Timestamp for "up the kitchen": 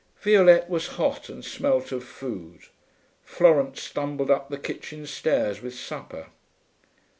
4.31-5.05